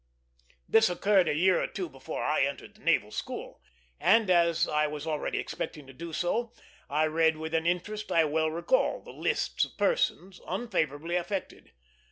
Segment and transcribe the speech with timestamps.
[0.67, 3.61] This occurred a year or two before I entered the Naval School:
[3.99, 6.53] and, as I was already expecting to do so,
[6.89, 11.73] I read with an interest I well recall the lists of person unfavorably affected.